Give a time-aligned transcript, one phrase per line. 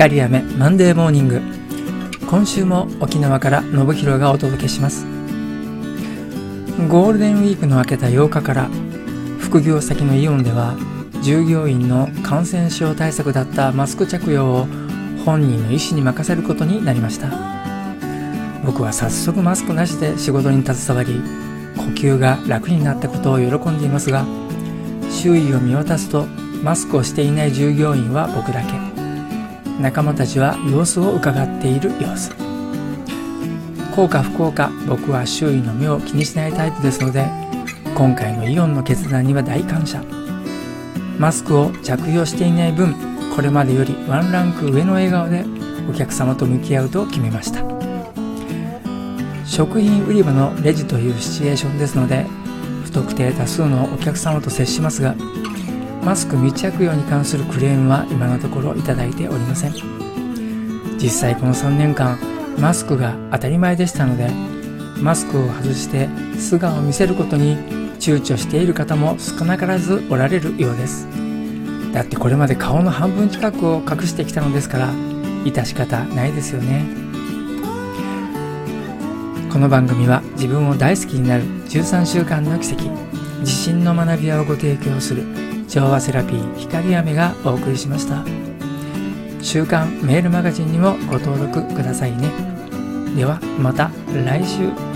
[0.00, 1.42] 光雨マンデーモーニング
[2.30, 5.04] 今週も沖縄から信弘がお届けします。
[6.88, 8.70] ゴールデンウィークの明けた8日から
[9.38, 10.74] 副業先のイオンでは
[11.22, 14.66] 従業員の感染症対策だったマスク着用を
[15.26, 17.28] 本人の意思に任せることになりました。
[18.64, 21.20] 僕は早速マスクなしで仕事に携わり
[21.76, 24.24] 呼吸が楽になったことを喜んでいますが
[25.10, 26.24] 周囲を見渡すと
[26.64, 28.89] マスクをしていない従業員は僕だけ。
[29.80, 32.30] 仲間たちは様子を伺っている様子。
[33.96, 37.26] 効か不幸か僕は周囲の目を気にしないタイプですので
[37.96, 40.02] 今回のイオンの決断には大感謝。
[41.18, 42.94] マスクを着用していない分
[43.34, 45.44] これまでよりワンランク上の笑顔で
[45.88, 47.64] お客様と向き合うと決めました。
[49.46, 52.24] 食品売り場のレジというシチュエーションですので
[52.84, 55.14] 不特定多数のお客様と接しますが
[56.02, 59.74] マスク未着用に関するクレームは今のところいただいておりません。
[60.98, 62.18] 実際この3年間
[62.58, 64.30] マスクが当たり前でしたので
[65.00, 67.56] マスクを外して素顔を見せることに
[67.98, 71.06] 躊躇している方も少なからずおられるようです。
[71.92, 74.92] だってこれまで顔の半分近くを隠してきたのですから
[75.44, 76.84] 致し方ないですよね。
[79.52, 82.84] この番組は自分を大好きになる13週間の奇跡
[83.40, 85.24] 自信の学び屋をご提供する
[85.70, 88.24] 調和セラピー光雨がお送りしました。
[89.40, 92.28] 週刊メールマガジンにもご登録くださいね。
[93.16, 94.89] ではまた来週。